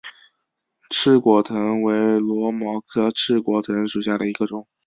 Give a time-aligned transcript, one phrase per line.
[0.89, 4.65] 翅果藤为萝藦科翅果藤属下的一个种。